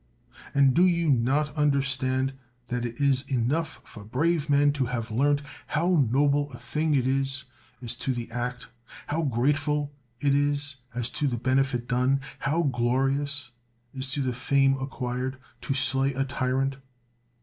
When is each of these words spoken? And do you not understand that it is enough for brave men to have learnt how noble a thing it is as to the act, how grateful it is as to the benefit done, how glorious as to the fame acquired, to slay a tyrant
And 0.55 0.73
do 0.73 0.87
you 0.87 1.11
not 1.11 1.55
understand 1.55 2.33
that 2.69 2.85
it 2.85 2.99
is 2.99 3.21
enough 3.31 3.79
for 3.83 4.03
brave 4.03 4.49
men 4.49 4.71
to 4.73 4.85
have 4.85 5.11
learnt 5.11 5.43
how 5.67 6.07
noble 6.09 6.51
a 6.53 6.57
thing 6.57 6.95
it 6.95 7.05
is 7.05 7.43
as 7.83 7.95
to 7.97 8.11
the 8.11 8.31
act, 8.31 8.67
how 9.05 9.21
grateful 9.21 9.93
it 10.19 10.33
is 10.33 10.77
as 10.95 11.11
to 11.11 11.27
the 11.27 11.37
benefit 11.37 11.87
done, 11.87 12.19
how 12.39 12.63
glorious 12.63 13.51
as 13.95 14.09
to 14.13 14.23
the 14.23 14.33
fame 14.33 14.75
acquired, 14.79 15.37
to 15.61 15.75
slay 15.75 16.15
a 16.15 16.25
tyrant 16.25 16.77